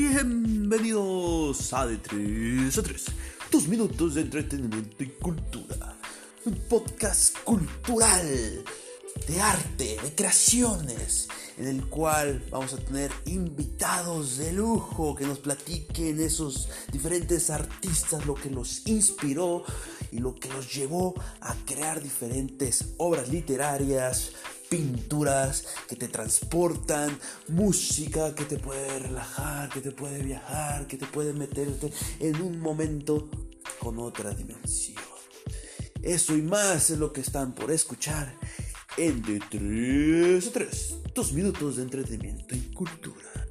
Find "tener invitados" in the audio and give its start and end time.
12.76-14.38